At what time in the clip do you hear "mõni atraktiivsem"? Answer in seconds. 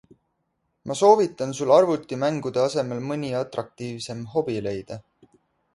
3.11-4.27